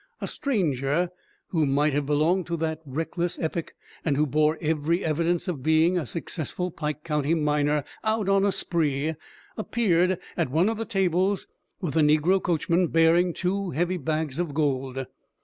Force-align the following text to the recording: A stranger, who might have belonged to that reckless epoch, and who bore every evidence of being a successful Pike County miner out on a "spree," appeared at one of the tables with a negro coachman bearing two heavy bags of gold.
A 0.19 0.25
stranger, 0.25 1.09
who 1.49 1.67
might 1.67 1.93
have 1.93 2.07
belonged 2.07 2.47
to 2.47 2.57
that 2.57 2.81
reckless 2.87 3.37
epoch, 3.37 3.75
and 4.03 4.17
who 4.17 4.25
bore 4.25 4.57
every 4.59 5.05
evidence 5.05 5.47
of 5.47 5.61
being 5.61 5.95
a 5.95 6.07
successful 6.07 6.71
Pike 6.71 7.03
County 7.03 7.35
miner 7.35 7.83
out 8.03 8.27
on 8.27 8.43
a 8.43 8.51
"spree," 8.51 9.13
appeared 9.57 10.17
at 10.35 10.49
one 10.49 10.69
of 10.69 10.77
the 10.77 10.85
tables 10.85 11.45
with 11.81 11.95
a 11.95 12.01
negro 12.01 12.41
coachman 12.41 12.87
bearing 12.87 13.31
two 13.31 13.69
heavy 13.69 13.97
bags 13.97 14.39
of 14.39 14.55
gold. 14.55 15.05